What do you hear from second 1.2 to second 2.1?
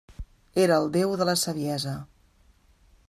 de la saviesa.